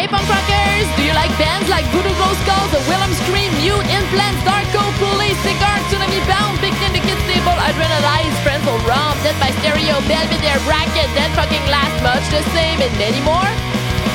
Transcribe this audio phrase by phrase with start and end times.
[0.00, 0.88] Hey punk rockers!
[0.96, 5.36] Do you like bands like Voodoo Glow Skulls, The Wilhelm Scream, Mute, Implants, Darko, Police,
[5.44, 10.56] Cigar, Tsunami Bomb, Big the Kids Table, Adrenalize, Friends will Rum, Death by Stereo, Belvedere,
[10.64, 13.44] Racket, Dead Fucking Last, Much the Same, and many more?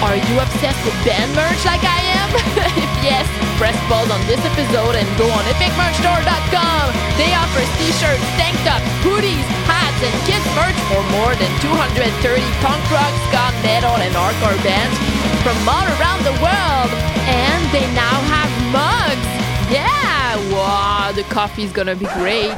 [0.02, 2.30] Are you obsessed with band merch like I am?
[2.82, 6.84] if yes, press pause on this episode and go on epicmerchstore.com.
[7.16, 12.84] They offer t-shirts, tank tops, hoodies, hats, and kids merch for more than 230 punk
[12.92, 14.96] rock, ska, metal, and hardcore bands
[15.44, 16.92] from all around the world.
[17.28, 19.28] And they now have mugs.
[19.72, 22.56] Yeah, wow, the coffee's gonna be great.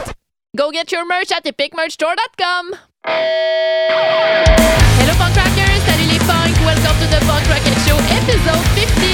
[0.55, 2.73] Go get your merch at epicmerchstore.com.
[4.97, 9.06] Hello punk rockers, salut les punk, welcome to the Punk Roquette Show episode 50.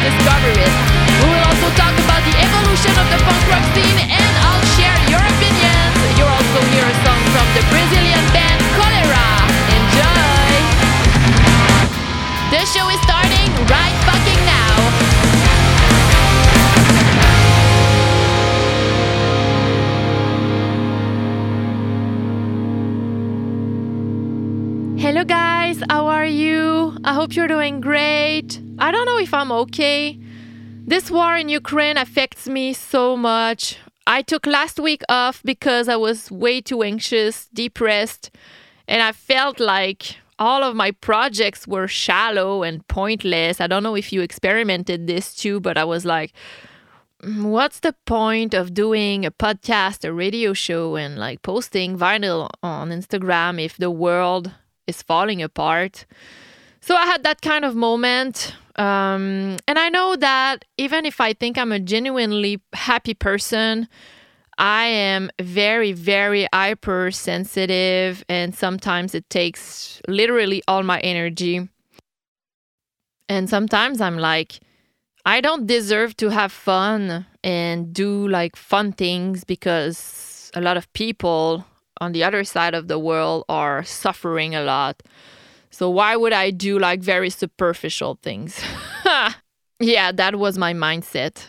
[0.00, 0.74] Discover it.
[1.20, 4.96] We will also talk about the evolution of the punk rock scene and I'll share
[5.12, 5.96] your opinions.
[6.16, 9.28] You'll also hear a song from the Brazilian band Cólera.
[9.76, 10.52] Enjoy!
[12.48, 14.72] The show is starting right fucking now.
[24.98, 25.82] Hello, guys.
[25.90, 26.96] How are you?
[27.04, 28.60] I hope you're doing great.
[28.80, 30.18] I don't know if I'm okay.
[30.86, 33.76] This war in Ukraine affects me so much.
[34.06, 38.30] I took last week off because I was way too anxious, depressed,
[38.88, 43.60] and I felt like all of my projects were shallow and pointless.
[43.60, 46.32] I don't know if you experimented this too, but I was like,
[47.22, 52.48] "Mm, what's the point of doing a podcast, a radio show, and like posting vinyl
[52.62, 54.52] on Instagram if the world
[54.86, 56.06] is falling apart?
[56.80, 58.54] So I had that kind of moment.
[58.80, 63.88] Um, and I know that even if I think I'm a genuinely happy person,
[64.56, 71.68] I am very, very hypersensitive, and sometimes it takes literally all my energy.
[73.28, 74.60] And sometimes I'm like,
[75.26, 80.90] I don't deserve to have fun and do like fun things because a lot of
[80.94, 81.66] people
[82.00, 85.02] on the other side of the world are suffering a lot.
[85.80, 88.60] So why would I do like very superficial things?
[89.80, 91.46] yeah, that was my mindset.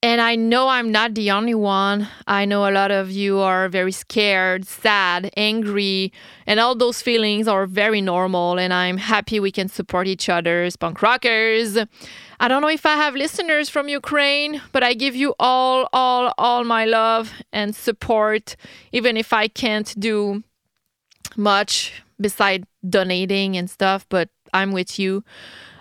[0.00, 2.06] And I know I'm not the only one.
[2.28, 6.12] I know a lot of you are very scared, sad, angry,
[6.46, 8.60] and all those feelings are very normal.
[8.60, 11.76] And I'm happy we can support each other as punk rockers.
[12.38, 16.32] I don't know if I have listeners from Ukraine, but I give you all, all,
[16.38, 18.54] all my love and support,
[18.92, 20.44] even if I can't do
[21.36, 25.24] much beside donating and stuff, but I'm with you.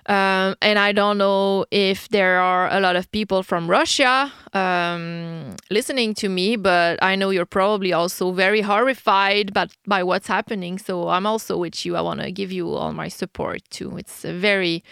[0.05, 5.55] Um, and I don't know if there are a lot of people from Russia um,
[5.69, 10.77] listening to me, but I know you're probably also very horrified by, by what's happening.
[10.77, 11.95] So I'm also with you.
[11.95, 13.95] I want to give you all my support too.
[13.95, 14.83] It's a very,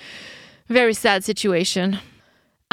[0.69, 1.99] very sad situation.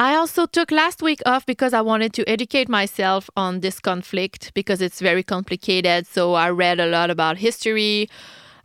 [0.01, 4.53] I also took last week off because I wanted to educate myself on this conflict
[4.53, 6.07] because it's very complicated.
[6.07, 8.07] So I read a lot about history.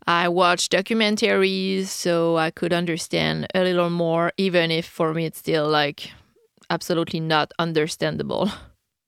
[0.06, 5.38] I watched documentaries so I could understand a little more, even if for me it's
[5.38, 6.10] still like
[6.70, 8.50] absolutely not understandable.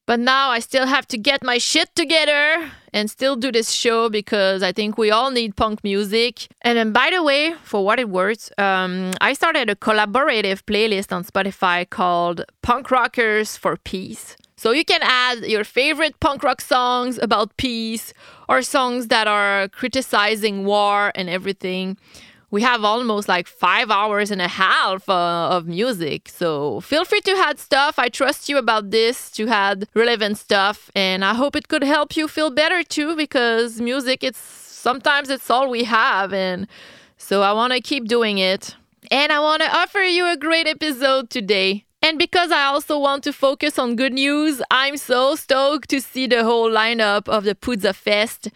[0.07, 4.09] But now I still have to get my shit together and still do this show
[4.09, 6.47] because I think we all need punk music.
[6.63, 11.11] And then, by the way, for what it worth, um, I started a collaborative playlist
[11.11, 14.37] on Spotify called Punk Rockers for Peace.
[14.67, 18.13] So you can add your favorite punk rock songs about peace
[18.49, 21.97] or songs that are criticizing war and everything.
[22.51, 26.29] We have almost like five hours and a half uh, of music.
[26.29, 27.97] So feel free to add stuff.
[27.97, 30.91] I trust you about this to add relevant stuff.
[30.97, 35.49] And I hope it could help you feel better too because music, it's sometimes it's
[35.49, 36.33] all we have.
[36.33, 36.67] And
[37.19, 38.75] so I want to keep doing it.
[39.13, 41.86] And I want to offer you a great episode today.
[42.03, 46.27] And because I also want to focus on good news, I'm so stoked to see
[46.27, 48.51] the whole lineup of the Pouzza Fest.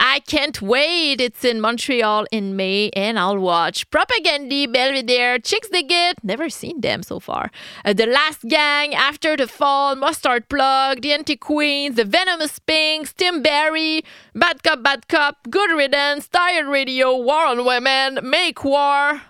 [0.00, 1.20] I can't wait.
[1.20, 7.20] It's in Montreal in May, and I'll watch Propaganda, Belvedere, Chixdiggit, never seen them so
[7.20, 7.50] far.
[7.84, 13.12] Uh, the Last Gang, After the Fall, Mustard Plug, The Anti Queens, The Venomous Pinks,
[13.12, 14.02] Tim Barry,
[14.34, 19.22] Bad Cop, Bad Cop, Good Riddance, Tired Radio, War on Women, Make War.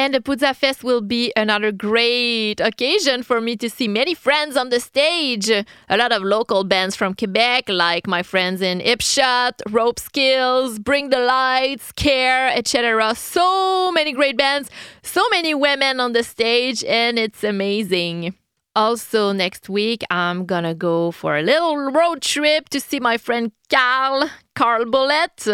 [0.00, 4.56] And the Pouzza Fest will be another great occasion for me to see many friends
[4.56, 5.50] on the stage.
[5.50, 11.10] A lot of local bands from Quebec, like my friends in Ipshot, Rope Skills, Bring
[11.10, 13.14] the Lights, Care, etc.
[13.14, 14.70] So many great bands,
[15.02, 18.34] so many women on the stage, and it's amazing.
[18.74, 23.52] Also, next week, I'm gonna go for a little road trip to see my friend
[23.68, 25.46] Carl, Carl Bullet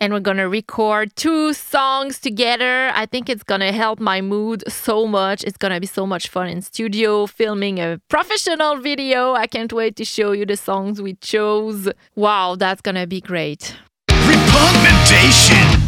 [0.00, 2.90] and we're gonna record two songs together.
[2.94, 5.44] I think it's gonna help my mood so much.
[5.44, 9.34] It's gonna be so much fun in studio, filming a professional video.
[9.34, 11.88] I can't wait to show you the songs we chose.
[12.16, 13.76] Wow, that's gonna be great.
[14.10, 15.82] Repugnation.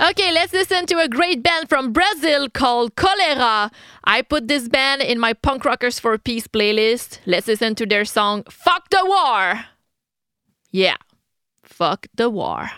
[0.00, 3.72] Okay, let's listen to a great band from Brazil called Cólera.
[4.02, 7.20] I put this band in my Punk Rockers for Peace playlist.
[7.26, 9.66] Let's listen to their song Fuck the War.
[10.70, 10.96] Yeah
[11.64, 12.70] fuck the war.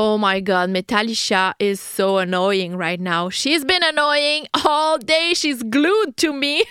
[0.00, 3.28] My god, Metallica is so annoying right now.
[3.28, 5.32] She's been annoying all day.
[5.34, 6.64] She's glued to me.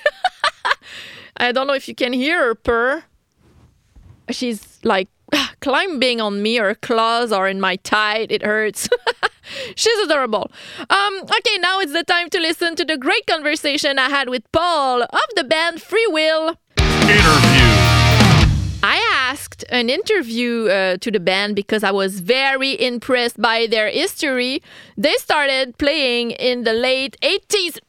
[1.37, 3.03] I don't know if you can hear her purr.
[4.31, 5.09] She's like
[5.61, 6.55] climbing on me.
[6.57, 8.25] Her claws are in my thigh.
[8.29, 8.89] It hurts.
[9.75, 10.51] She's adorable.
[10.89, 14.43] Um, okay, now it's the time to listen to the great conversation I had with
[14.51, 16.57] Paul of the band Freewill.
[16.77, 17.98] Interview.
[18.81, 23.89] I asked an interview uh, to the band because I was very impressed by their
[23.89, 24.63] history.
[24.97, 27.79] They started playing in the late 80s.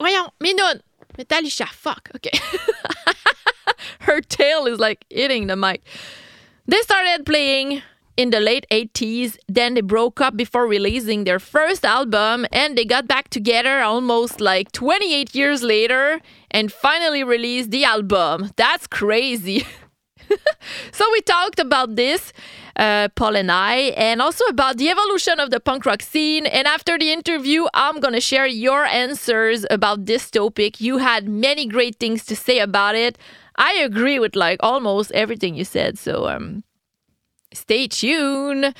[0.00, 0.84] Voyons, minute.
[1.18, 2.10] Metallica, fuck.
[2.14, 2.38] Okay.
[4.00, 5.82] Her tail is like hitting the mic.
[6.66, 7.82] They started playing
[8.16, 9.36] in the late 80s.
[9.48, 14.40] Then they broke up before releasing their first album and they got back together almost
[14.40, 16.20] like 28 years later
[16.52, 18.50] and finally released the album.
[18.56, 19.66] That's crazy.
[20.92, 22.32] so we talked about this,
[22.76, 26.46] uh, Paul and I, and also about the evolution of the punk rock scene.
[26.46, 30.80] And after the interview, I'm gonna share your answers about this topic.
[30.80, 33.18] You had many great things to say about it.
[33.56, 35.98] I agree with like almost everything you said.
[35.98, 36.64] So um,
[37.52, 38.74] stay tuned.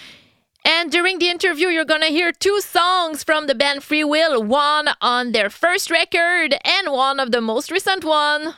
[0.64, 5.30] And during the interview, you're to hear two songs from the band Freewill, one on
[5.30, 8.56] their first record and one of the most recent one.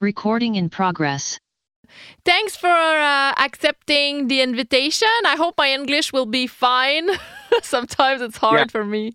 [0.00, 1.38] Recording in progress.
[2.24, 5.08] Thanks for uh, accepting the invitation.
[5.24, 7.08] I hope my English will be fine.
[7.62, 8.66] Sometimes it's hard Yeah.
[8.66, 9.12] for me.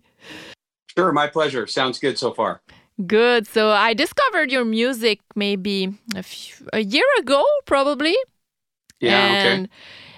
[0.96, 1.66] Sure, my pleasure.
[1.66, 2.60] Sounds good so far.
[3.06, 3.46] Good.
[3.46, 8.16] So I discovered your music maybe a, few, a year ago, probably.
[9.00, 9.72] Yeah, and, okay.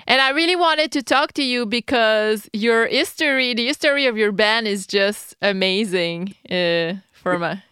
[0.06, 4.32] And I really wanted to talk to you because your history, the history of your
[4.32, 6.34] band is just amazing.
[6.48, 7.62] Uh, for my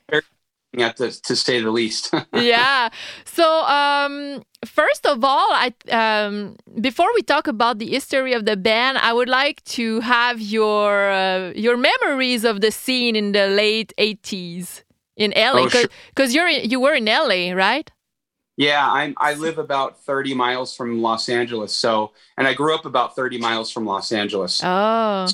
[0.76, 2.12] Yeah, to, to say the least.
[2.34, 2.90] yeah.
[3.24, 8.56] So um, first of all, I um, before we talk about the history of the
[8.56, 13.46] band, I would like to have your uh, your memories of the scene in the
[13.48, 14.82] late '80s
[15.16, 15.88] in LA, Oh, sure.
[16.14, 17.90] because you're you were in LA, right?
[18.58, 21.74] yeah, I'm I live about 30 miles from Los Angeles.
[21.76, 24.62] So, and I grew up about 30 miles from Los Angeles.
[24.64, 25.26] Oh,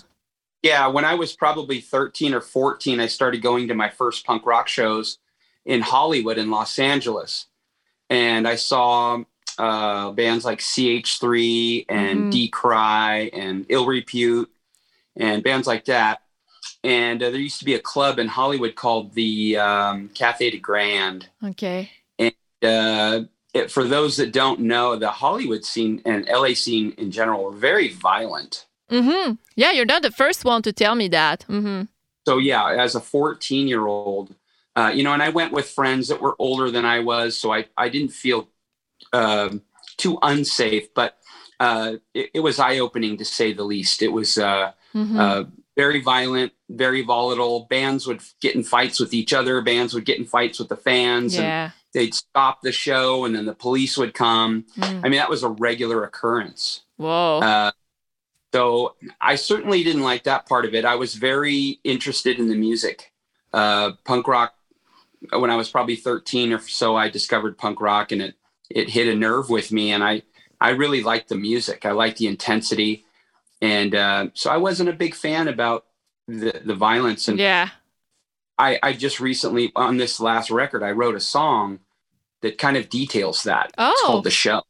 [0.63, 4.45] Yeah, when I was probably 13 or 14, I started going to my first punk
[4.47, 5.19] rock shows
[5.65, 7.47] in Hollywood in Los Angeles.
[8.11, 9.23] And I saw
[9.59, 12.31] uh, bands like CH3 and Mhm.
[12.33, 14.51] Decry and Ill Repute
[15.17, 16.23] and bands like that.
[16.85, 20.59] And uh, there used to be a club in Hollywood called the um, Cathay de
[20.59, 21.29] Grande.
[21.45, 21.91] okay.
[22.19, 23.21] And uh,
[23.55, 27.53] it, for those that don't know, the Hollywood scene and LA scene in general were
[27.53, 28.67] very violent.
[28.91, 29.35] Mm-hmm.
[29.55, 31.45] Yeah, you're not the first one to tell me that.
[31.49, 31.83] Mm-hmm.
[32.27, 34.35] so yeah as a 14 year old
[34.77, 37.53] uh, you know and i went with friends that were older than i was so
[37.53, 38.49] i, I didn't feel
[39.13, 39.63] um,
[39.97, 41.19] too unsafe but
[41.61, 45.19] uh, it, it was eye-opening to say the least it was uh, Mm-hmm.
[45.19, 50.05] uh, very violent very volatile bands would get in fights with each other bands would
[50.05, 51.71] get in fights with the fans and yeah.
[51.95, 55.01] they'd stop the show and then the police would come Mm.
[55.03, 57.39] i mean that was a regular occurrence Whoa.
[57.41, 57.71] uh,
[58.53, 60.85] so I certainly didn't like that part of it.
[60.85, 63.11] I was very interested in the music.
[63.51, 64.53] Uh, punk rock,
[65.31, 68.35] when I was probably 13 or so, I discovered punk rock and it,
[68.71, 69.93] it hit a nerve with me.
[69.93, 70.23] And I,
[70.61, 71.85] I really liked the music.
[71.87, 73.05] I liked the intensity.
[73.61, 75.87] And uh, so I wasn't a big fan about
[76.27, 77.29] the, the violence.
[77.29, 77.71] And yeah.
[78.59, 81.81] I, I just recently, on this last record, I wrote a song
[82.43, 83.67] that kind of details that.
[83.67, 84.03] It's Oh.
[84.07, 84.63] called The Show.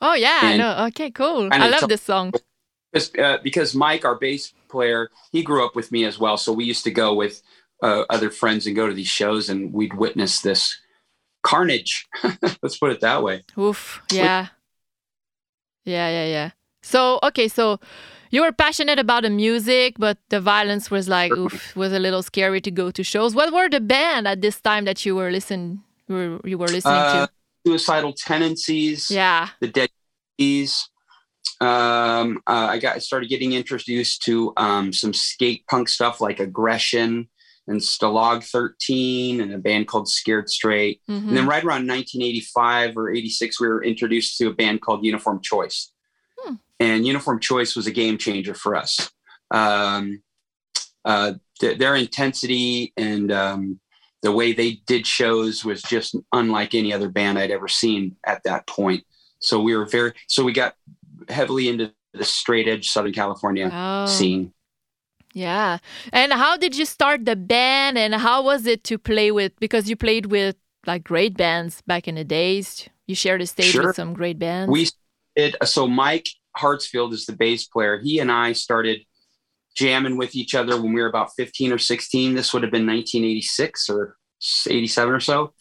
[0.00, 0.40] Oh yeah.
[0.42, 0.84] I and- know.
[0.86, 1.10] Okay.
[1.10, 1.48] Cool.
[1.52, 2.32] I love this song.
[2.92, 6.36] Because, uh, because Mike, our bass player, he grew up with me as well.
[6.36, 7.42] So we used to go with
[7.82, 10.78] uh, other friends and go to these shows, and we'd witness this
[11.42, 12.06] carnage.
[12.62, 13.44] Let's put it that way.
[13.58, 14.02] Oof.
[14.12, 14.48] Yeah.
[15.84, 16.50] Yeah, yeah, yeah.
[16.82, 17.78] So, okay, so
[18.30, 22.22] you were passionate about the music, but the violence was like, oof, was a little
[22.22, 23.34] scary to go to shows.
[23.34, 26.66] What were the band at this time that you were listening you were, you were
[26.68, 27.32] listening Uh, to?
[27.66, 29.48] suicidal tendencies, Yeah.
[29.60, 29.90] the Dead
[30.38, 30.88] Keys.
[31.60, 36.40] Um, uh, I got I started getting introduced to um, some skate punk stuff like
[36.40, 37.28] Aggression
[37.68, 41.00] and Stalag 13 and a band called Scared Straight.
[41.08, 41.28] Mhm.
[41.28, 45.40] And then right around 1985 or 86, we were introduced to a band called Uniform
[45.42, 45.92] Choice.
[46.38, 46.54] Hmm.
[46.80, 49.10] And Uniform Choice was a game changer for us.
[49.52, 50.22] Um,
[51.04, 53.80] uh, th- their intensity and um,
[54.22, 58.42] the way they did shows was just unlike any other band I'd ever seen at
[58.44, 59.04] that point.
[59.38, 60.74] So we were very, so we got
[61.28, 64.52] heavily into the straight edge Southern California Oh, scene.
[65.34, 65.78] Yeah.
[66.12, 69.88] And how did you start the band and how was it to play with, because
[69.88, 70.56] you played with
[70.86, 72.88] like great bands back in the days.
[73.06, 73.88] You shared a stage Sure.
[73.88, 74.70] with some great bands.
[74.70, 74.88] We
[75.36, 75.86] did so.
[75.86, 77.98] Mike Hartsfield is the bass player.
[77.98, 79.00] He and I started
[79.76, 82.34] jamming with each other when we were about 15 or 16.
[82.34, 84.16] This would have been 1986 or
[84.68, 85.54] 87 or so.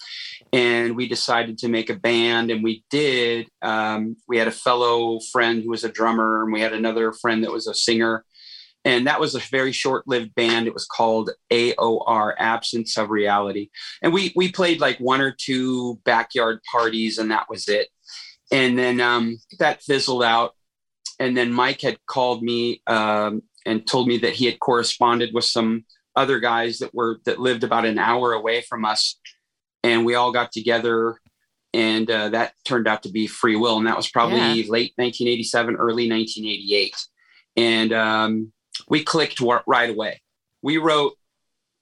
[0.52, 3.50] And we decided to make a band, and we did.
[3.62, 7.44] Um, we had a fellow friend who was a drummer, and we had another friend
[7.44, 8.26] that was a singer.
[8.86, 10.66] And that was a very short-lived band.
[10.66, 13.70] It was called AOR, Absence of Reality.
[14.02, 17.90] And we we played like one or two backyard parties, and that was it
[18.52, 20.54] and then um, that fizzled out.
[21.20, 25.46] And then Mike had called me um, and told me that he had corresponded with
[25.46, 29.20] some other guys that were that lived about an hour away from us,
[29.84, 31.18] and we all got together,
[31.74, 36.10] and uh, that turned out to be Freewill, and that was probably late 1987, early
[36.10, 36.96] 1988,
[37.58, 38.52] and um,
[38.88, 40.22] we clicked right away.
[40.62, 41.14] We wrote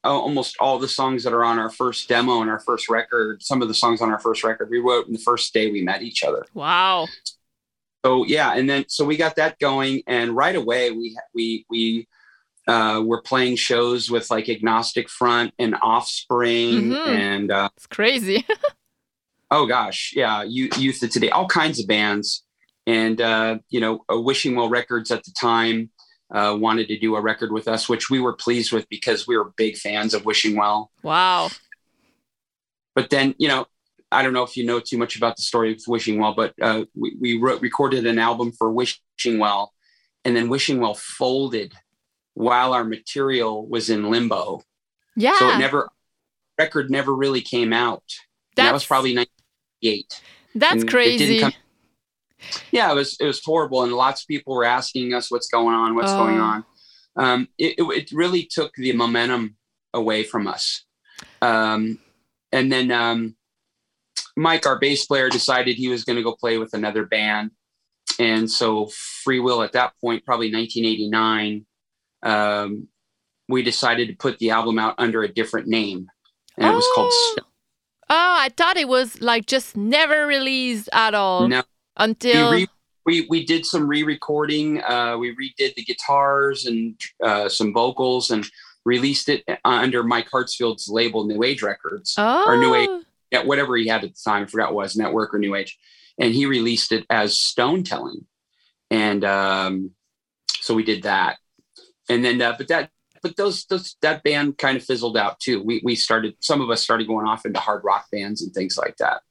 [0.04, 3.44] uh, almost all the songs that are on our first demo and our first record.
[3.44, 5.82] Some of the songs on our first record we wrote in the first day we
[5.84, 6.46] met each other.
[6.54, 7.08] wow.
[8.06, 12.08] So yeah, and then so we got that going, and right away we we we
[12.68, 17.08] uh, were playing shows with like Agnostic Front and Offspring, Mhm.
[17.08, 18.46] and uh, It's crazy.
[19.51, 22.44] oh gosh, yeah, you, Youth of Today, all kinds of bands,
[22.86, 25.89] and uh, you know, uh, Wishing Well Records at the time
[26.31, 29.38] uh, wanted to do a record with us, which we were pleased with because we
[29.38, 30.91] were big fans of Wishing Well.
[31.03, 31.50] Wow.
[32.96, 33.67] But then, you know,
[34.12, 36.53] I don't know if you know too much about the story of Wishing Well, but
[36.62, 39.74] uh, we, we wrote, recorded an album for Wishing Well,
[40.25, 41.74] and then Wishing Well folded
[42.34, 44.62] while our material was in limbo.
[45.15, 45.38] Yeah.
[45.39, 45.89] So it never,
[46.57, 48.03] record never really came out.
[48.55, 50.22] That was probably 98.
[50.55, 51.39] That's And it didn't crazy.
[51.41, 51.53] come-
[52.72, 55.75] yeah, it was it was horrible, and lots of people were asking us what's going
[55.75, 56.17] on, what's Oh.
[56.17, 56.65] going on.
[57.15, 59.56] Um, it, it really took the momentum
[59.94, 60.86] away from us,
[61.41, 61.98] um,
[62.51, 63.36] and then um,
[64.36, 67.51] Mike, our bass player, decided he was going to go play with another band,
[68.20, 68.88] and so
[69.24, 71.65] Freewill at that point, probably 1989,
[72.24, 72.88] um,
[73.50, 76.08] we decided to put the album out under a different name,
[76.58, 77.12] and it was called.
[77.12, 77.44] Oh.
[78.10, 81.62] Oh, I thought it was like just never released at all No,
[81.98, 82.51] until.
[82.51, 82.68] we, re-
[83.08, 84.84] we we did some re-recording.
[84.84, 88.46] Uh, we redid the guitars and uh, some vocals and
[88.86, 92.46] released it uh, under Mike Hartsfield's label, New Age Records, oh.
[92.46, 94.44] or New Age, yeah, whatever he had at the time.
[94.44, 95.80] I forgot was Network or New Age,
[96.20, 98.25] and he released it as Stone Telling,
[98.92, 99.92] and um,
[100.60, 101.38] so we did that,
[102.10, 102.92] and then uh, but that.
[103.24, 105.62] But those, those that band kind of fizzled out too.
[105.63, 108.77] We we started some of us started going off into hard rock bands and things
[108.77, 109.22] like that.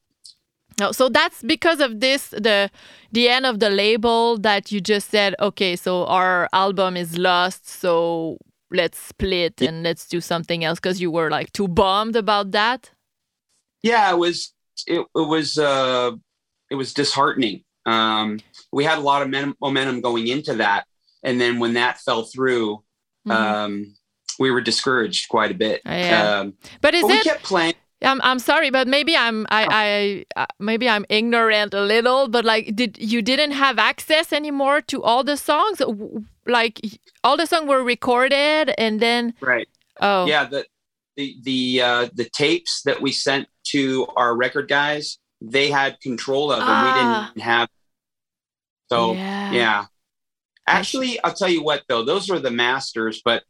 [0.79, 2.69] No, so that's because of this the
[3.11, 7.67] the end of the label that you just said okay so our album is lost
[7.67, 8.37] so
[8.69, 12.91] let's split and let's do something else because you were like too bummed about that?
[13.81, 14.53] Yeah it was
[14.85, 16.11] it, it was uh
[16.69, 17.63] it was disheartening.
[17.87, 18.39] Um
[18.71, 20.85] we had a lot of men- momentum going into that
[21.23, 22.83] and then when that fell through
[23.27, 23.31] Mhm.
[23.33, 23.95] um
[24.39, 25.81] we were discouraged quite a bit.
[25.85, 26.39] Yeah.
[26.41, 30.25] um but is but we it kept playing I'm, I'm sorry but maybe i'm I,
[30.35, 34.81] I uh, maybe i'm ignorant a little but like did you didn't have access anymore
[34.81, 35.81] to all the songs
[36.45, 36.79] like
[37.23, 39.67] all the songs were recorded and then right
[39.99, 40.65] oh yeah the
[41.15, 46.51] the the uh the tapes that we sent to our record guys they had control
[46.51, 46.85] of and Ah.
[46.85, 47.69] we didn't have
[48.89, 49.85] so yeah, Yeah.
[50.69, 53.43] Actually, I'll tell you what though, those were the masters, but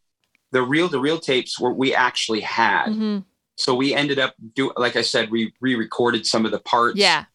[0.51, 2.88] the real the real tapes were we actually had.
[2.89, 3.24] Mhm.
[3.58, 7.26] So we ended up do like I said, we re-recorded some of the parts yeah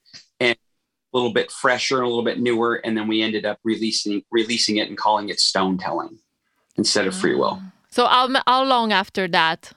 [0.41, 3.58] And a little bit fresher and a little bit newer, and then we ended up
[3.65, 6.19] releasing releasing it and calling it Stone Telling
[6.76, 7.58] instead of Freewill.
[7.61, 7.73] Ah.
[7.91, 9.73] So how, how long after that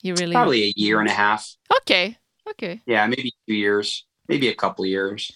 [0.00, 1.46] you really Probably a year and a half.
[1.78, 2.16] okay
[2.50, 5.30] okay Yeah, maybe two years, maybe a couple of years.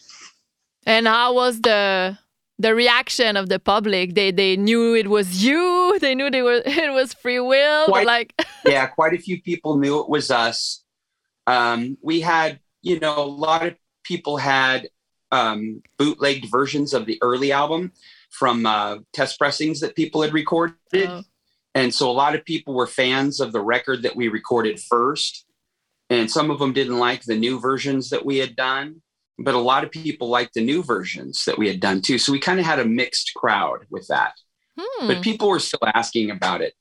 [0.87, 2.19] and how was the
[2.59, 6.63] the reaction of the public they they knew it was you they knew they were
[6.67, 8.35] it was free will Quite- like
[8.67, 10.83] yeah, quite a few people knew it was us.
[11.47, 14.89] Um, we had, you know, a lot of people had
[15.33, 17.93] um, bootlegged versions of the early album
[18.31, 20.77] from uh, test pressings that people had recorded.
[20.95, 21.23] Oh.
[21.75, 25.45] And so a lot of people were fans of the record that we recorded first.
[26.09, 29.03] And some of them didn't like the new versions that we had done.
[29.39, 32.19] But a lot of people liked the new versions that we had done too.
[32.19, 34.33] So we kind of had a mixed crowd with that.
[34.79, 35.07] hmm.
[35.07, 36.75] But people were still asking about it.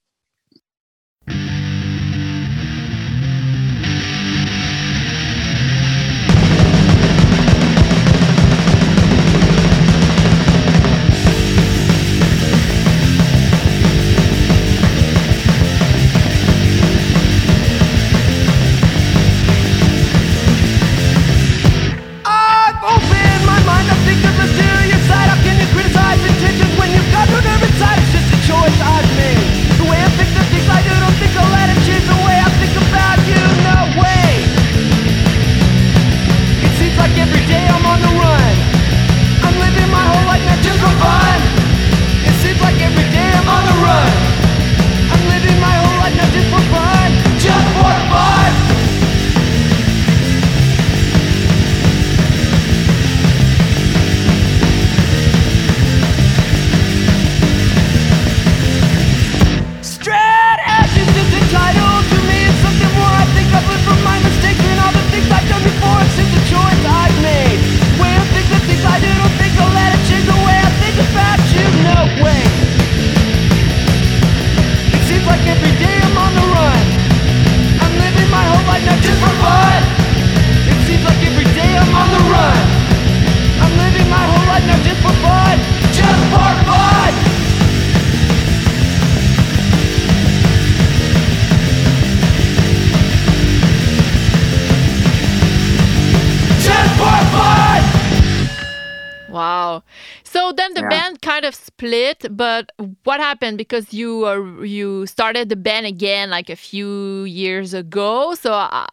[100.66, 100.90] Then the Yeah.
[100.90, 102.72] band kind of split, but
[103.04, 108.36] what happened because you uh, you started the band again like a few years ago.
[108.36, 108.88] So uh,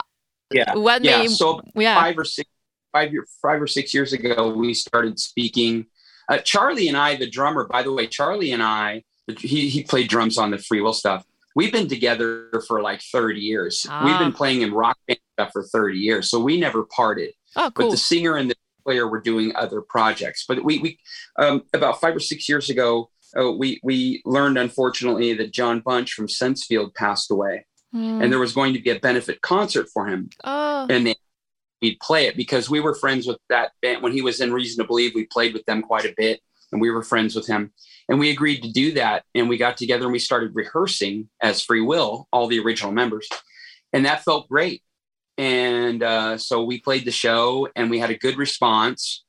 [0.51, 0.75] Yeah.
[0.75, 1.23] what Yeah.
[1.23, 1.95] made So yeah.
[1.95, 2.49] five or six
[2.93, 5.87] five year five or six years ago we started speaking
[6.29, 9.03] uh, charlie and i the drummer by the way charlie and i
[9.39, 11.25] he, he played drums on the free will stuff
[11.57, 14.19] we've been together for like 30 years we've Ah.
[14.19, 17.87] been playing in rock band stuff for 30 years so we never parted Oh, cool.
[17.87, 20.99] but the singer and the player were doing other projects but we, we
[21.39, 26.13] um, about five or six years ago uh, we we learned unfortunately that john bunch
[26.13, 28.23] from sensefield passed away Hmm.
[28.23, 31.15] and there was going to be a benefit concert for him oh, and they,
[31.83, 34.83] we'd play it because we were friends with that band when he was in Reason
[34.83, 35.13] to Believe.
[35.15, 36.41] We played with them quite a bit,
[36.71, 37.73] and we were friends with him.
[38.09, 41.63] And we agreed to do that, and we got together and we started rehearsing as
[41.63, 43.29] Freewill, all the original members,
[43.93, 44.83] and that felt great.
[45.39, 49.25] And uh, so we played the show, and we had a good response.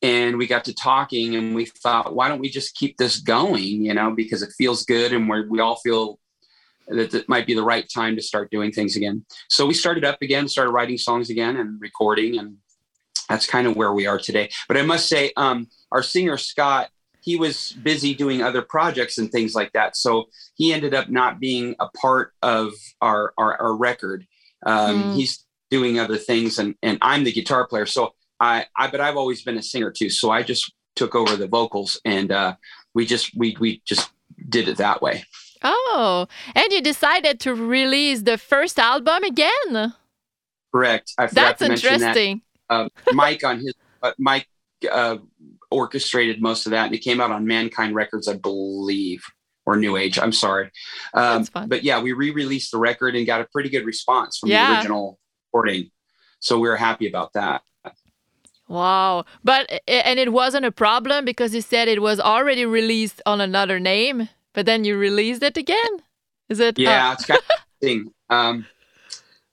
[0.00, 3.84] And we got to talking, and we thought, why don't we just keep this going?
[3.84, 6.18] You know, because it feels good, and we we all feel
[6.88, 10.04] that it might be the right time to start doing things again so we started
[10.04, 12.56] up again started writing songs again and recording and
[13.28, 16.88] that's kind of where we are today but i must say um, our singer scott
[17.20, 21.38] he was busy doing other projects and things like that so he ended up not
[21.40, 24.26] being a part of our our, our record
[24.66, 25.14] um, Mm.
[25.14, 29.16] he's doing other things and and i'm the guitar player so i i but i've
[29.16, 32.54] always been a singer too so i just took over the vocals and uh,
[32.94, 34.10] we just we we just
[34.48, 35.24] did it that way
[35.62, 39.92] oh, and you decided to release the first album again.
[40.72, 42.42] correct i forgot That's to mention that interesting.
[42.70, 44.46] uh, Mike on his uh, Mike
[44.90, 45.16] uh,
[45.70, 49.22] orchestrated most of that, and it came out on Mankind Records, I believe,
[49.68, 50.18] or New Age.
[50.18, 50.70] I'm sorry,
[51.12, 54.66] um, but yeah, we re-released the record and got a pretty good response from Yeah.
[54.66, 55.90] the original recording,
[56.40, 57.60] so we were happy about that.
[58.66, 59.24] Wow.
[59.44, 63.78] But and it wasn't a problem because you said it was already released on another
[63.80, 65.92] name, but then you released it again.
[66.48, 66.78] Is it?
[66.78, 68.12] Yeah, it's kind of thing.
[68.30, 68.66] Um,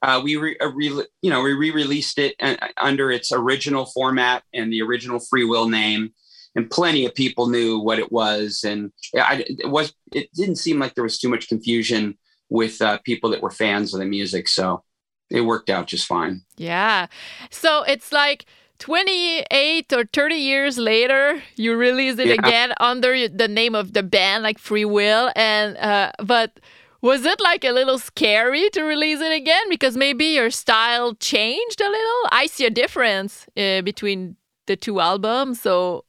[0.02, 0.88] uh, we re, uh, re,
[1.22, 6.12] you know we re-released it uh, under its original format and the original Freewill name,
[6.56, 10.78] and plenty of people knew what it was, and I, it was it didn't seem
[10.80, 12.16] like there was too much confusion
[12.48, 14.82] with uh, people that were fans of the music, so
[15.30, 16.40] it worked out just fine.
[16.56, 17.06] Yeah.
[17.50, 18.46] So it's like
[18.78, 22.34] 28 or 30 years later, you release it Yeah.
[22.34, 25.30] again under the name of the band, like Freewill.
[25.34, 26.60] And, uh, but
[27.02, 29.68] was it like a little scary to release it again?
[29.68, 32.22] Because maybe your style changed a little?
[32.30, 35.60] I see a difference uh, between the two albums.
[35.60, 36.04] So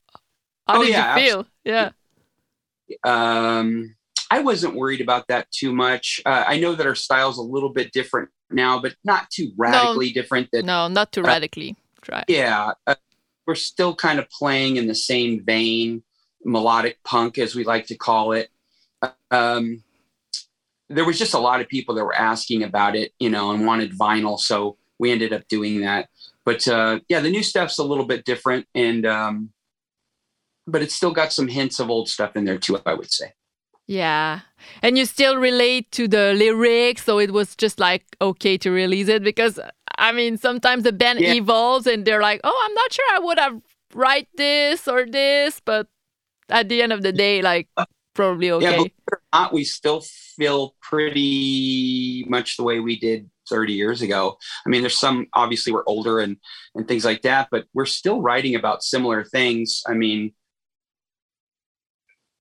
[0.67, 1.47] how Oh, did yeah, you feel?
[1.63, 1.91] Yeah.
[3.03, 3.95] Um,
[4.31, 6.21] I wasn't worried about that too much.
[6.25, 10.11] Uh, I know that our style's a little bit different now, but not too radically
[10.11, 10.49] different.
[10.51, 11.75] That No, not too Uh, radically.
[12.01, 12.23] Try.
[12.29, 12.95] yeah uh,
[13.45, 16.03] we're still kind of playing in the same vein
[16.45, 18.49] melodic punk as we like to call it
[19.31, 19.83] um,
[20.89, 23.65] there was just a lot of people that were asking about it you know and
[23.65, 26.07] wanted vinyl so we ended up doing that
[26.45, 29.49] but uh, yeah the new stuff's a little bit different and um,
[30.67, 33.33] but it's still got some hints of old stuff in there too i would say
[33.87, 34.41] Yeah.
[34.83, 39.07] And you still relate to the lyrics, so it was just like okay to release
[39.07, 39.59] it because
[39.97, 41.33] I mean sometimes the band Yeah.
[41.39, 43.61] evolves and they're like, "Oh, I'm not sure I would have
[43.95, 45.87] write this or this," but
[46.49, 48.85] at the end of the day like uh, probably okay.
[48.85, 48.93] it
[49.33, 50.01] not we still
[50.37, 55.71] feel pretty much the way we did 30 years ago i mean there's some obviously
[55.73, 56.37] we're older and
[56.75, 60.33] and things like that but we're still writing about similar things i mean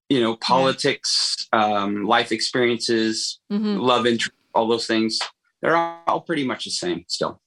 [0.09, 3.79] you know politics um life experiences Mhm.
[3.79, 5.19] love interest all those things
[5.61, 5.75] they're
[6.07, 7.39] all pretty much the same still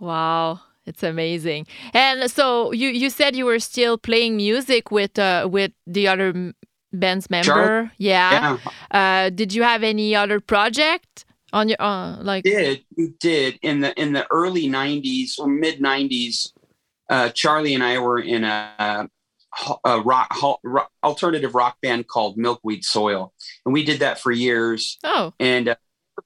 [0.00, 0.60] Wow.
[0.86, 1.66] It's amazing.
[1.92, 6.54] And so you you said you were still playing music with uh with the other
[6.92, 7.92] band's member.
[7.98, 8.30] Yeah.
[8.32, 8.58] yeah
[8.90, 13.80] Uh did you have any other project on your uh like did we did in
[13.80, 16.52] the in the early 90s or mid 90s
[17.10, 19.08] uh, charlie and i were in a,
[19.84, 23.32] a rock, rock alternative rock band called milkweed soil.
[23.64, 24.98] And we did that for years.
[25.04, 25.32] Oh.
[25.40, 25.76] and uh,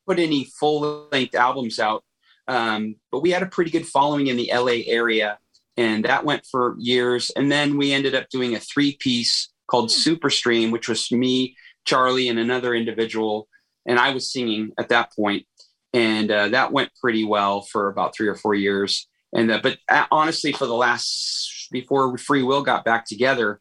[0.06, 2.04] put any full length albums out.
[2.48, 5.38] Um, but we had a pretty good following in the la area.
[5.76, 7.30] And that went for years.
[7.30, 11.56] And then we ended up doing a three piece called superstream which was me
[11.86, 13.48] charlie and another individual.
[13.86, 15.46] And i was singing at that point.
[15.94, 19.08] And uh, that went pretty well for about three or four years.
[19.34, 23.60] And uh, but uh, honestly for the last before free will got back together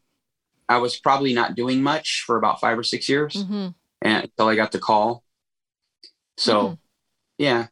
[0.68, 3.74] i was probably not doing much for about five or six years mhm.
[4.02, 5.24] and, until i got the call
[6.36, 6.78] so Mhm.
[7.38, 7.66] yeah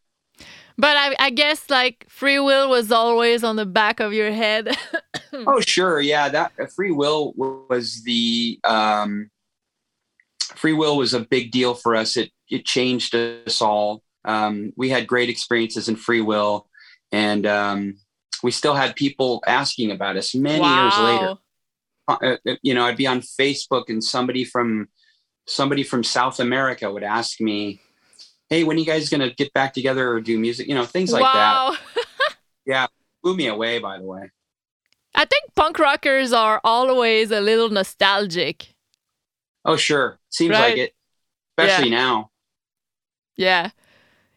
[0.78, 4.76] But I, I guess like free will was always on the back of your head.
[5.46, 6.00] Oh, sure.
[6.00, 9.30] Yeah, that uh, free will was the um,
[10.56, 12.16] free will was a big deal for us.
[12.16, 14.02] It it changed us all.
[14.24, 16.68] Um, we had great experiences in free will,
[17.12, 17.94] and um,
[18.42, 21.34] we still had people asking about us many years later.
[22.08, 24.88] Uh, uh, you know, I'd be on Facebook, and somebody from
[25.46, 27.80] somebody from South America would ask me,
[28.48, 30.84] "Hey, when are you guys going to get back together or do music?" You know,
[30.84, 31.78] things like that.
[32.66, 32.86] Yeah,
[33.22, 33.78] blew me away.
[33.78, 34.30] By the way.
[35.14, 38.74] I think punk rockers are always a little nostalgic.
[39.64, 40.18] Oh, sure.
[40.28, 40.70] Seems Right.
[40.70, 40.94] like it,
[41.58, 42.30] especially now.
[43.36, 43.70] Yeah.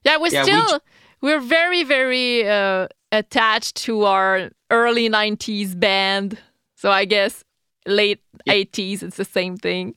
[0.03, 0.79] Yeah, we're Yeah, we still
[1.21, 6.37] we're very very uh, attached to our early 90s band.
[6.75, 7.43] So I guess
[7.85, 8.53] late Yeah.
[8.55, 9.95] 80s it's the same thing.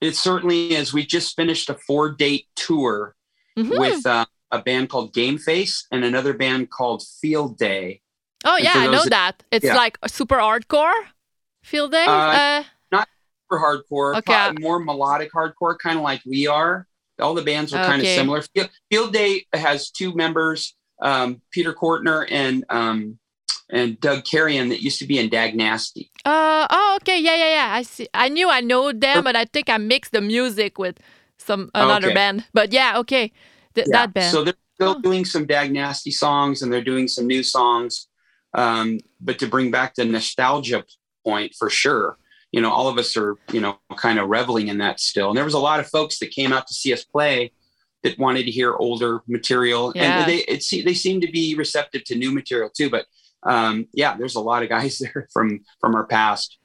[0.00, 0.92] It certainly is.
[0.92, 3.16] We just finished a four date tour
[3.58, 3.78] Mhm.
[3.78, 8.02] with uh, a band called Game Face and another band called Field Day.
[8.44, 9.42] Oh and yeah, I know that- that.
[9.50, 9.74] It's yeah.
[9.74, 10.92] like a super hardcore
[11.64, 12.04] field day.
[12.06, 13.04] Uh, Uh,
[13.48, 14.52] For hardcore, Okay.
[14.60, 16.86] more melodic hardcore, kind of like we are.
[17.20, 18.42] All the bands are kind of similar.
[18.90, 23.18] Field Day has two members, um, Peter Cortner and um,
[23.70, 26.10] and Doug Carrion, that used to be in Dag Nasty.
[26.24, 27.74] uh oh okay, yeah yeah yeah.
[27.74, 28.08] I see.
[28.14, 30.98] I knew I know them, but I think I mixed the music with
[31.38, 32.14] some another Okay.
[32.14, 32.44] band.
[32.52, 33.32] But yeah, okay.
[33.74, 34.32] Th- That band.
[34.32, 35.00] So they're still Oh.
[35.00, 38.08] doing some Dag Nasty songs and they're doing some new songs.
[38.54, 40.84] Um, but to bring back the nostalgia
[41.24, 42.16] point for sure,
[42.52, 45.28] you know, all of us are, you know, kind of reveling in that still.
[45.28, 47.52] And there was a lot of folks that came out to see us play
[48.06, 49.92] that wanted to hear older material.
[49.94, 50.20] Yeah.
[50.20, 52.88] And they it, se- they seem to be receptive to new material too.
[52.88, 53.06] But
[53.42, 56.58] um, yeah, there's a lot of guys there from from our past.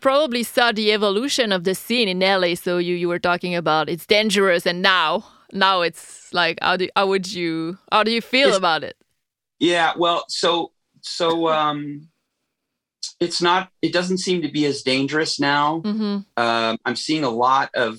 [0.00, 2.54] Probably saw the evolution of the scene in LA.
[2.54, 6.88] So you you were talking about it's dangerous and now now it's like how do
[6.96, 8.96] how would you how do you feel It's- about it?
[9.58, 12.08] Yeah, well, so so um,
[13.20, 13.68] it's not.
[13.82, 15.80] It doesn't seem to be as dangerous now.
[15.80, 17.98] hmm Um, I'm seeing a lot of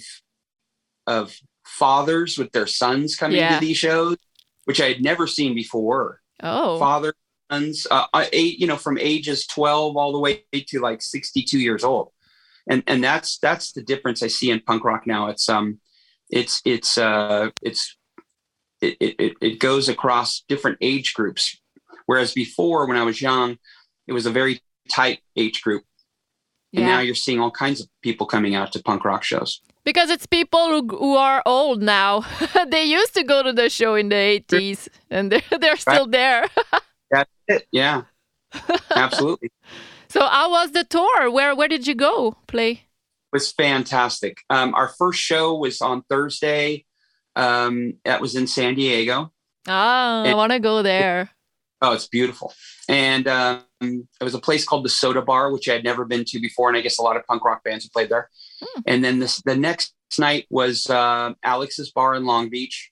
[1.07, 1.35] of
[1.65, 3.59] fathers with their sons coming Yeah.
[3.59, 4.17] to these shows,
[4.65, 6.21] which I had never seen before.
[6.41, 7.13] Oh, Father
[7.51, 11.83] sons, uh, eight, you know, from ages 12 all the way to like 62 years
[11.83, 12.11] old,
[12.69, 15.27] and and that's that's the difference I see in punk rock now.
[15.27, 15.79] It's um,
[16.29, 17.97] it's it's uh, it's
[18.81, 21.57] it, it, it- goes across different age groups.
[22.07, 23.57] Whereas before, when I was young,
[24.07, 25.83] it was a very tight age group.
[26.73, 29.61] And now you're seeing all kinds of people coming out to punk rock shows.
[29.83, 32.23] Because it's people who, who are old now.
[32.69, 36.45] they used to go to the show in the 80s and they're, they're still there.
[37.11, 37.67] That's it.
[37.71, 38.03] Yeah,
[38.95, 39.49] absolutely.
[40.11, 41.31] So, how was the tour?
[41.31, 42.71] Where where did you go play?
[42.71, 42.79] It
[43.31, 44.39] was fantastic.
[44.49, 46.83] Um, our first show was on Thursday.
[47.37, 49.31] Um, that was in San Diego.
[49.69, 51.29] Ah, I want to go there.
[51.81, 52.53] Oh, it's beautiful.
[52.89, 56.25] And um, it was a place called the Soda Bar, which I had never been
[56.25, 58.29] to before, and I guess a lot of punk rock bands have played there.
[58.61, 58.81] Hmm.
[58.85, 62.90] And then this the next night was uh, Alex's Bar in Long Beach,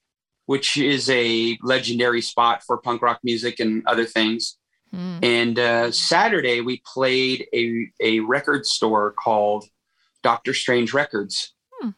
[0.51, 4.57] which is a legendary spot for punk rock music and other things.
[4.91, 5.19] Hmm.
[5.21, 7.63] And uh, Saturday we played a
[7.99, 9.63] a record store called
[10.23, 11.89] Doctor Strange Records Hmm.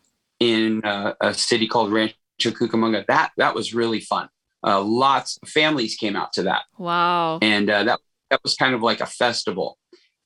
[0.52, 3.06] in uh, a city called Rancho Cucamonga.
[3.08, 4.28] That that was really fun.
[4.68, 7.40] Uh, lots of families came out to that Wow.
[7.42, 9.78] and uh, that that was kind of like a festival.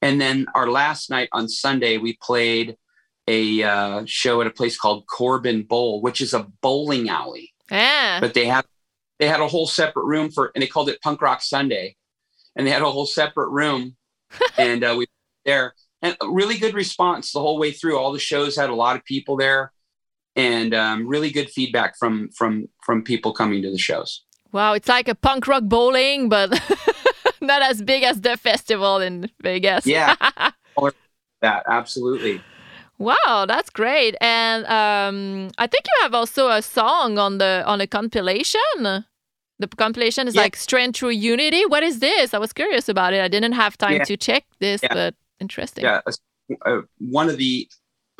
[0.01, 2.75] And then our last night on Sunday, we played
[3.27, 7.47] a uh, show at a place called Corbin Bowl, which is a bowling alley.
[7.69, 8.19] Yeah.
[8.19, 8.65] But they had
[9.19, 11.95] they had a whole separate room for, and they called it Punk Rock Sunday,
[12.55, 13.95] and they had a whole separate room,
[14.57, 15.07] and uh, we
[15.45, 17.97] there and a really good response the whole way through.
[17.97, 19.71] All the shows had a lot of people there,
[20.35, 24.23] and um, really good feedback from from from people coming to the shows.
[24.51, 26.49] Wow, it's like a punk rock bowling, but
[27.41, 29.85] not as big as the festival in Vegas.
[29.85, 30.15] Yeah.
[31.41, 32.41] That absolutely.
[32.97, 34.15] Wow, that's great.
[34.21, 38.61] And um, I think you have also a song on the on a compilation.
[39.59, 40.41] The compilation is Yeah.
[40.41, 41.65] like Strength Through Unity.
[41.65, 42.33] What is this?
[42.33, 43.21] I was curious about it.
[43.21, 44.03] I didn't have time Yeah.
[44.05, 44.93] to check this, Yeah.
[44.93, 45.83] but interesting.
[45.83, 46.01] yeah
[46.65, 47.67] uh, one of the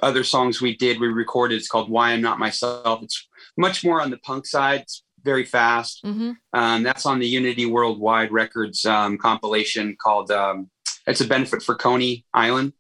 [0.04, 4.02] other songs we did we recorded it's called why i'm not myself it's much more
[4.02, 8.84] on the punk side it's very fast hmm um, that's on the unity worldwide records
[8.86, 10.70] um, compilation called um,
[11.08, 12.74] it's a benefit for coney island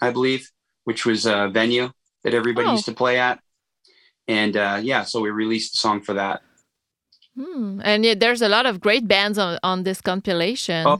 [0.00, 0.48] i believe
[0.86, 1.90] which was a venue
[2.24, 2.72] that everybody Oh.
[2.72, 3.38] used to play at
[4.28, 6.40] and uh, yeah so we released a song for that
[7.38, 7.82] Hmm.
[7.84, 10.98] And yeah, there's a lot of great bands on, on this compilation, oh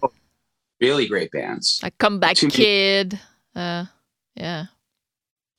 [0.83, 3.18] really great bands like Comeback too Kid.
[3.55, 3.87] Uh,
[4.35, 4.66] yeah.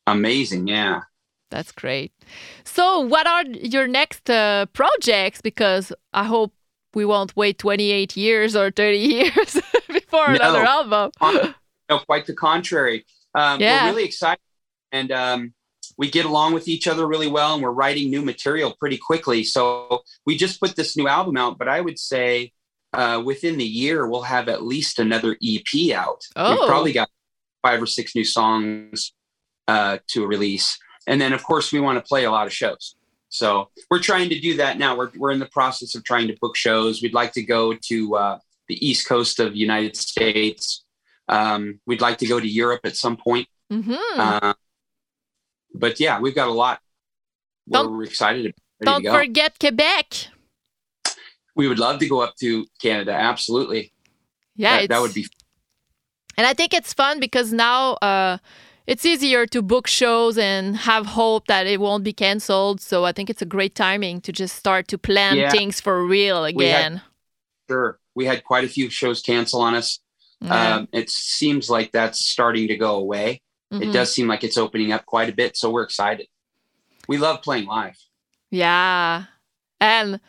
[0.06, 1.02] amazing yeah
[1.50, 2.12] That's great.
[2.64, 5.42] So, what are your next uh, projects?
[5.42, 6.52] Because I hope
[6.94, 9.52] we won't wait 28 years or 30 years
[9.88, 10.36] before No.
[10.36, 11.12] another album.
[11.90, 13.06] no, quite the contrary.
[13.38, 13.86] Um, Yeah.
[13.86, 14.42] We're really excited,
[14.92, 15.54] and um,
[15.98, 19.44] we get along with each other really well, and we're writing new material pretty quickly.
[19.44, 22.52] So we just put this new album out, but I would say
[22.94, 26.22] uh, within the year we'll have at least another EP out.
[26.36, 26.52] Oh.
[26.52, 27.10] We've probably got
[27.62, 29.14] five or six new songs
[29.68, 32.96] uh, to release, and then of course we want to play a lot of shows.
[33.30, 34.96] So we're trying to do that now.
[34.96, 37.02] We're we're in the process of trying to book shows.
[37.02, 40.86] We'd like to go to uh, the East Coast of the United States.
[41.28, 43.48] Um, we'd like to go to Europe at some point.
[43.70, 44.54] hmm Uh,
[45.74, 46.80] but yeah, we've got a lot.
[47.68, 48.54] We're excited.
[48.82, 49.14] Don't to go.
[49.18, 50.28] forget Quebec.
[51.56, 53.12] we would love to go up to Canada.
[53.14, 53.92] Absolutely.
[54.56, 55.28] Yeah, that, that would be.
[56.38, 58.38] And I think it's fun because now uh,
[58.86, 62.80] it's easier to book shows and have hope that it won't be canceled.
[62.80, 65.50] So I think it's a great timing to just start to plan Yeah.
[65.50, 67.02] things for real We had- again.
[67.70, 68.00] Sure.
[68.16, 70.00] We had quite a few shows cancel on us.
[70.42, 70.76] Yeah.
[70.76, 73.42] Um, it seems like that's starting to go away.
[73.74, 73.82] Mhm.
[73.84, 75.58] It does seem like it's opening up quite a bit.
[75.58, 76.28] So we're excited.
[77.08, 77.98] We love playing live.
[78.52, 79.26] Yeah.
[79.82, 80.20] And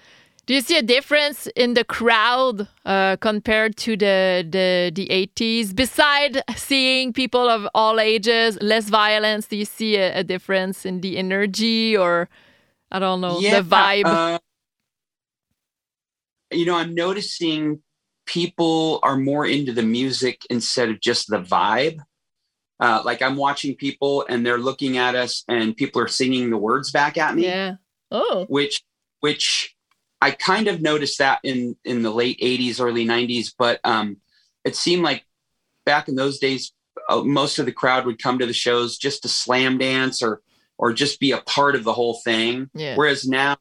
[0.46, 5.74] do you see a difference in the crowd uh, compared to the, the the 80s?
[5.74, 11.00] Beside seeing people of all ages, less violence, do you see a, a difference in
[11.02, 12.28] the energy or
[12.90, 14.06] I don't know, the vibe?
[14.06, 14.38] uh,
[16.50, 17.82] you know, I'm noticing
[18.28, 21.98] people are more into the music instead of just the vibe.
[22.78, 26.56] Uh, like I'm watching people and they're looking at us and people are singing the
[26.56, 27.76] words back at me, yeah.
[28.12, 28.46] Oh.
[28.48, 28.84] which
[29.20, 29.74] which
[30.20, 34.18] I kind of noticed that in in the late 80s, early 90s, but um,
[34.64, 35.24] it seemed like
[35.84, 36.72] back in those days,
[37.08, 40.42] uh, most of the crowd would come to the shows just to slam dance or
[40.76, 42.70] or just be a part of the whole thing.
[42.74, 42.94] Yeah.
[42.94, 43.56] Whereas now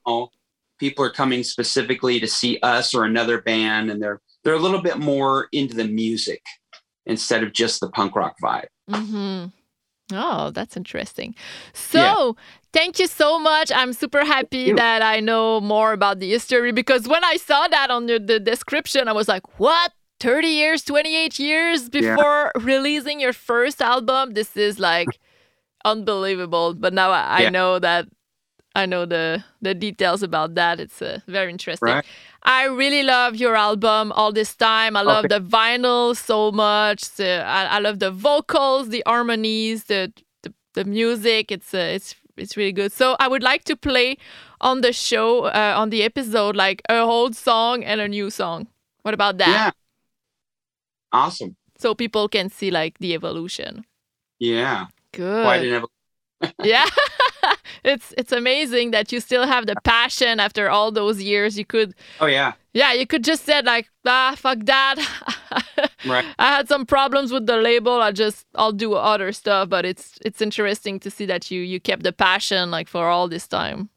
[0.77, 4.81] people are coming specifically to see us or another band and they're they're a little
[4.81, 6.41] bit more into the music
[7.05, 8.67] instead of just the punk rock vibe.
[8.89, 9.45] hmm
[10.13, 11.35] Oh, that's interesting.
[11.73, 12.37] So,
[12.71, 13.73] thank you so much.
[13.75, 17.89] I'm super happy that I know more about the history because when I saw that
[17.91, 19.91] on the, the description, I was like, what?
[20.21, 21.89] 30 years, 28 years Yeah.
[21.89, 24.31] before releasing your first album?
[24.33, 25.19] This is like
[25.83, 26.73] unbelievable.
[26.73, 27.49] But now I, I Yeah.
[27.49, 28.07] know that
[28.75, 30.79] I know the the details about that.
[30.79, 31.95] It's uh, very interesting.
[31.95, 32.05] Right.
[32.47, 34.95] I really love your album all this time.
[34.95, 35.37] I love Okay.
[35.37, 37.01] the vinyl so much.
[37.15, 40.11] The, I, I love the vocals, the harmonies, the
[40.43, 41.51] the, the music.
[41.51, 42.91] It's uh, it's it's really good.
[42.93, 44.17] So I would like to play
[44.61, 48.67] on the show uh, on the episode like a old song and a new song.
[49.03, 49.49] What about that?
[49.49, 49.71] Yeah.
[51.11, 51.55] Awesome.
[51.77, 53.85] So people can see like the evolution.
[54.39, 54.85] Yeah.
[55.11, 55.43] Good.
[55.43, 55.93] Quite an evolution.
[56.63, 56.85] yeah
[57.83, 61.93] it's it's amazing that you still have the passion after all those years you could
[62.19, 62.53] Oh yeah.
[62.73, 64.95] yeah you could just said like ah fuck that
[66.05, 66.25] Right.
[66.39, 70.17] i had some problems with the label i just i'll do other stuff but it's
[70.25, 73.89] it's interesting to see that you you kept the passion like for all this time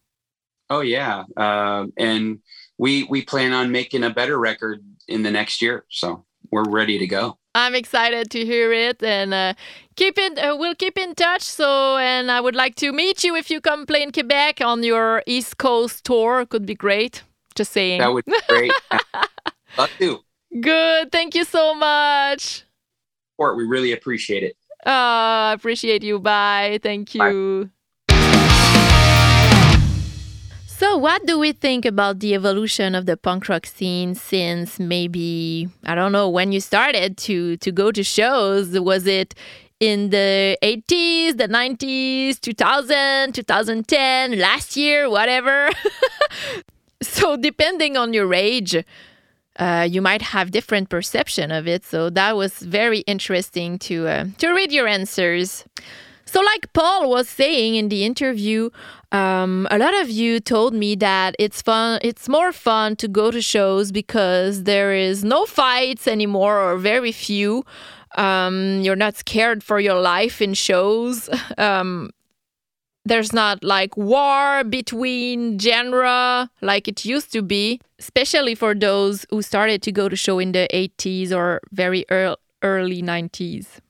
[0.72, 1.24] Oh yeah.
[1.36, 2.38] Um, and
[2.78, 4.78] we we plan on making a better record
[5.09, 5.84] in the next year.
[5.88, 7.36] So we're ready to go.
[7.55, 9.55] i'm excited to hear it and uh,
[9.96, 13.34] keep it uh, we'll keep in touch so and i would like to meet you
[13.36, 17.22] if you come play in quebec on your east coast tour could be great
[17.55, 18.72] just saying That would be great.
[19.78, 20.18] Love to.
[20.61, 21.12] Good.
[21.12, 22.64] Thank you so much.
[23.38, 24.57] We really appreciate it.
[24.86, 26.18] Uh, appreciate you.
[26.18, 26.78] Bye.
[26.82, 27.70] Thank you.
[30.81, 35.68] So, what do we think about the evolution of the punk rock scene since maybe
[35.85, 38.81] I don't know when you started to to go to shows?
[38.81, 39.35] Was it
[39.78, 45.68] in the 80s, the 90s, 2000, 2010, last year, whatever?
[47.03, 48.83] so, depending on your age,
[49.57, 51.85] uh, you might have different perception of it.
[51.85, 55.66] So that was very interesting to uh, to read your answers.
[56.24, 58.70] So, like Paul was saying in the interview,
[59.12, 61.98] um, a lot of you told me that it's fun.
[62.02, 67.12] It's more fun to go to shows because there is no fights anymore, or very
[67.12, 67.64] few.
[68.16, 71.28] Um, you're not scared for your life in shows.
[71.58, 72.11] Um,
[73.04, 79.42] there's not like war between genre like it used to be, especially for those who
[79.42, 83.80] started to go to show in the 80s or very early, early 90s.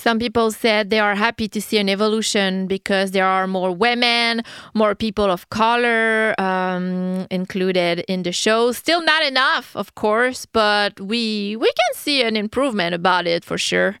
[0.00, 4.40] Some people said they are happy to see an evolution because there are more women,
[4.72, 8.72] more people of color um, included in the show.
[8.72, 13.58] Still not enough, of course, but we we can see an improvement about it for
[13.58, 13.96] sure.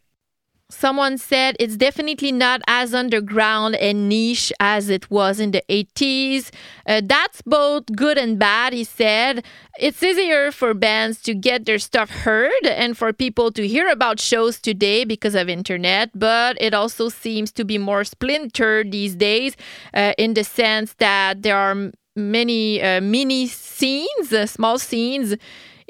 [0.70, 6.50] Someone said it's definitely not as underground and niche as it was in the 80s.
[6.86, 9.44] Uh, that's both good and bad, he said.
[9.78, 14.20] It's easier for bands to get their stuff heard and for people to hear about
[14.20, 19.56] shows today because of internet, but it also seems to be more splintered these days
[19.94, 25.36] uh, in the sense that there are many uh, mini scenes, uh, small scenes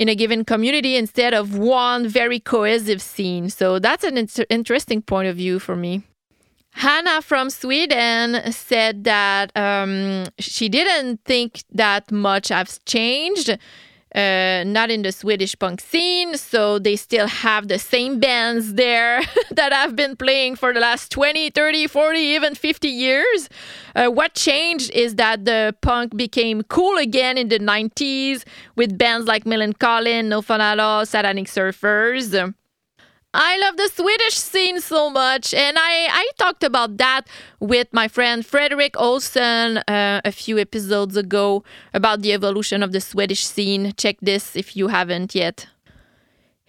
[0.00, 3.50] in a given community instead of one very cohesive scene.
[3.50, 6.02] So that's an inter- interesting point of view for me.
[6.72, 13.58] Hannah from Sweden said that um, she didn't think that much has changed,
[14.14, 16.36] uh, not in the Swedish punk scene.
[16.36, 21.10] So they still have the same bands there that I've been playing for the last
[21.12, 23.48] 20, 30, 40, even 50 years.
[23.94, 28.44] Uh, what changed is that the punk became cool again in the 90s
[28.76, 32.54] with bands like Millencolin, No Fun At All, Satanic Surfers.
[33.32, 37.28] I love the Swedish scene so much, and I, I talked about that
[37.60, 41.62] with my friend Frederick Olsen uh, a few episodes ago
[41.94, 43.92] about the evolution of the Swedish scene.
[43.96, 45.68] Check this if you haven't yet.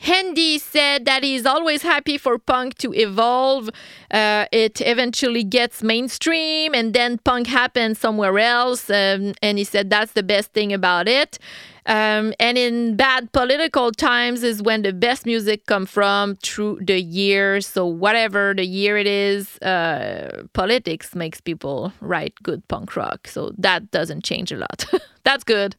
[0.02, 3.70] Hendy said that he's always happy for punk to evolve.
[4.10, 8.90] Uh, it eventually gets mainstream, and then punk happens somewhere else.
[8.90, 11.38] Um, and he said that's the best thing about it.
[11.86, 17.00] Um, and in bad political times is when the best music come from through the
[17.00, 17.68] years.
[17.68, 23.28] So whatever the year it is, uh, politics makes people write good punk rock.
[23.28, 24.86] So that doesn't change a lot.
[25.24, 25.76] that's good.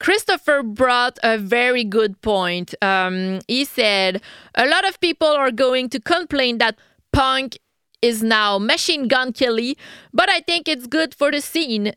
[0.00, 2.74] Christopher brought a very good point.
[2.82, 4.22] Um, he said
[4.54, 6.78] a lot of people are going to complain that
[7.12, 7.58] punk
[8.02, 9.76] is now machine gun Kelly,
[10.12, 11.92] but I think it's good for the scene.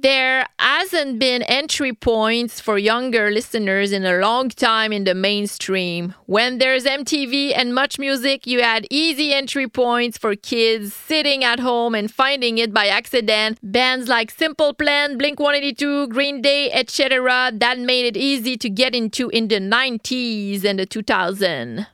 [0.00, 6.14] There hasn't been entry points for younger listeners in a long time in the mainstream.
[6.26, 11.96] When there's MTV and MuchMusic, you had easy entry points for kids sitting at home
[11.96, 13.58] and finding it by accident.
[13.60, 18.94] Bands like Simple Plan, Blink 182, Green Day, etc., that made it easy to get
[18.94, 21.88] into in the 90s and the 2000s.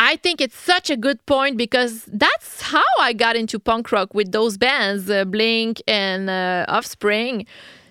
[0.00, 4.14] I think it's such a good point because that's how I got into punk rock
[4.14, 7.46] with those bands, uh, Blink and uh, Offspring.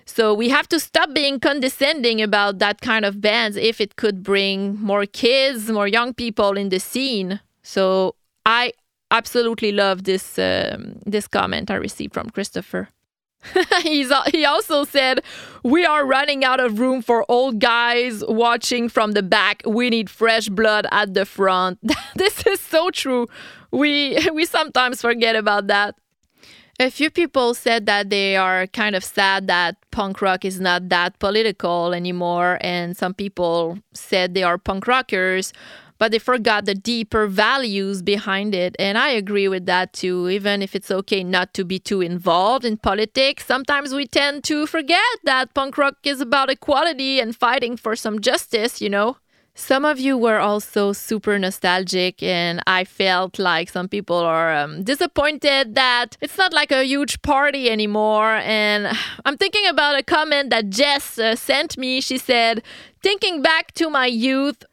[0.05, 4.24] So we have to stop being condescending about that kind of bands if it could
[4.24, 7.41] bring more kids, more young people in the scene.
[7.62, 8.72] So I
[9.12, 12.88] absolutely love this um, this comment I received from Christopher.
[13.82, 15.22] He's, he also said,
[15.64, 19.62] We are running out of room for old guys watching from the back.
[19.66, 21.80] We need fresh blood at the front.
[22.16, 23.28] this is so true.
[23.72, 25.95] We, we sometimes forget about that.
[26.80, 30.89] A few people said that they are kind of sad that punk rock is not
[30.89, 35.54] that political anymore, and some people said they are punk rockers
[35.98, 38.76] but they forgot the deeper values behind it.
[38.80, 40.30] And I agree with that too.
[40.30, 44.68] Even if it's okay not to be too involved in politics, sometimes we tend to
[44.68, 49.18] forget that punk rock is about equality and fighting for some justice, you know?
[49.60, 54.84] Some of you were also super nostalgic, and I felt like some people are um,
[54.84, 58.36] disappointed that it's not like a huge party anymore.
[58.36, 58.95] And
[59.26, 62.02] I'm thinking about a comment that Jess uh, sent me.
[62.02, 62.62] She said,
[63.02, 64.64] Thinking back to my youth,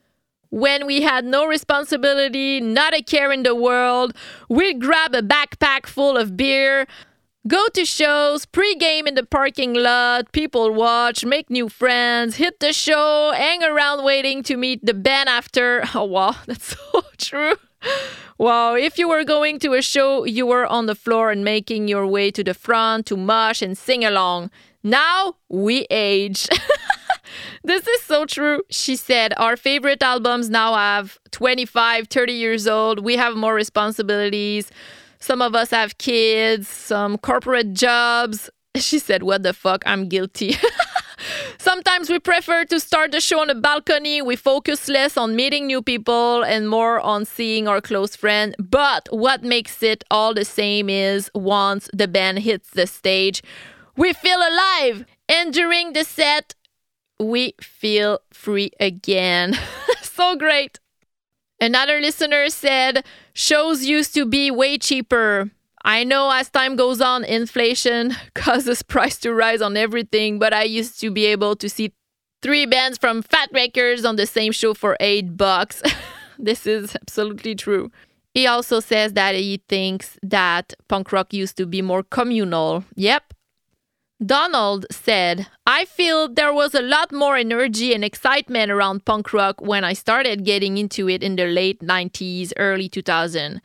[0.55, 4.15] when we had no responsibility, not a care in the world.
[4.49, 6.87] We'd grab a backpack full of beer,
[7.49, 12.73] go to shows, pre-game in the parking lot, people watch, make new friends, hit the
[12.73, 15.83] show, hang around waiting to meet the band after.
[15.95, 17.57] Oh wow, that's so true.
[18.39, 21.89] Wow, if you were going to a show, you were on the floor and making
[21.89, 24.51] your way to the front to mosh and sing along.
[24.85, 26.49] Now we age.
[27.63, 28.63] this is so true.
[28.71, 33.05] She said, Our favorite albums now have 25, 30 years old.
[33.05, 34.71] We have more responsibilities.
[35.19, 38.51] Some of us have kids, some corporate jobs.
[38.77, 39.85] She said, What the fuck?
[39.87, 40.57] I'm guilty.
[41.59, 44.21] Sometimes we prefer to start the show on a balcony.
[44.21, 48.55] We focus less on meeting new people and more on seeing our close friend.
[48.59, 53.43] But what makes it all the same is once the band hits the stage,
[53.97, 55.07] we feel alive.
[55.29, 56.55] And during the set,
[57.19, 59.57] we feel free again.
[60.03, 60.81] so great.
[61.61, 65.51] Another listener said, shows used to be way cheaper.
[65.85, 70.63] I know as time goes on, inflation causes price to rise on everything, but I
[70.63, 71.93] used to be able to see
[72.43, 75.83] three bands from Fat Records on the same show for eight bucks.
[76.39, 77.91] this is absolutely true.
[78.33, 82.85] He also says that he thinks that punk rock used to be more communal.
[82.97, 83.34] Yep,
[84.25, 89.61] Donald said, I feel there was a lot more energy and excitement around punk rock
[89.61, 93.61] when I started getting into it in the late 90s, early 2000.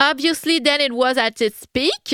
[0.00, 2.12] Obviously, then it was at its peak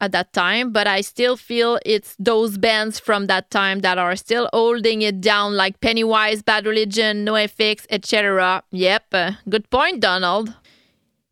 [0.00, 4.16] at that time, but I still feel it's those bands from that time that are
[4.16, 8.62] still holding it down, like Pennywise, Bad Religion, NoFX, etc.
[8.70, 9.14] Yep,
[9.48, 10.54] good point, Donald.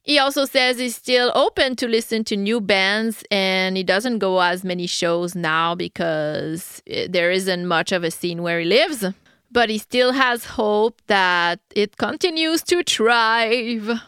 [0.09, 4.41] He also says he's still open to listen to new bands and he doesn't go
[4.41, 9.05] as many shows now because eh, there isn't much of a scene where he lives.
[9.53, 14.01] But he still has hope that it continues to thrive.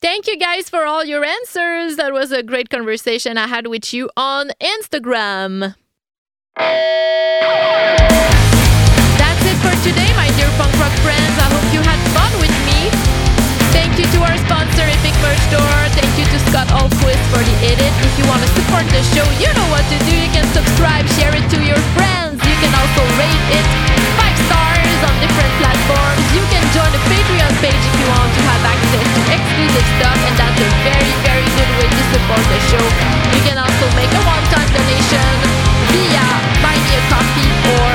[0.00, 1.96] Thank you guys for all your answers.
[1.96, 5.74] That was a great conversation I had with you on Instagram.
[16.50, 17.92] got all quiz for the edit.
[18.02, 20.14] If you wanna support the show, you know what to do.
[20.14, 22.42] You can subscribe, share it to your friends.
[22.42, 23.66] You can also rate it
[24.18, 26.22] five stars on different platforms.
[26.34, 30.18] You can join the Patreon page if you want to have access to exclusive stuff,
[30.26, 32.86] and that's a very, very good way to support the show.
[33.30, 35.30] You can also make a one-time donation
[35.94, 36.26] via
[36.62, 37.89] Buy Me a Coffee or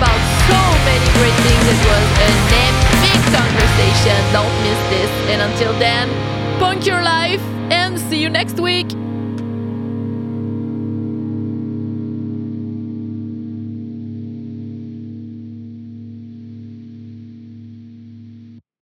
[0.00, 1.64] about so many great things.
[1.68, 4.16] It was an epic conversation.
[4.32, 5.10] Don't miss this.
[5.28, 6.08] And until then,
[6.58, 8.88] punk your life and see you next week.